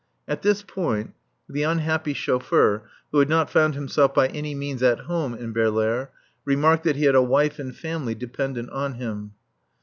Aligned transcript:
At 0.27 0.41
this 0.41 0.63
point 0.63 1.13
the 1.47 1.61
unhappy 1.61 2.15
chauffeur, 2.15 2.89
who 3.11 3.19
had 3.19 3.29
not 3.29 3.51
found 3.51 3.75
himself 3.75 4.15
by 4.15 4.29
any 4.29 4.55
means 4.55 4.81
at 4.81 5.01
home 5.01 5.35
in 5.35 5.53
Baerlaere, 5.53 6.09
remarked 6.43 6.85
that 6.85 6.95
he 6.95 7.03
had 7.05 7.13
a 7.13 7.21
wife 7.21 7.59
and 7.59 7.75
family 7.77 8.15
dependent 8.15 8.71
on 8.71 8.95
him. 8.95 9.33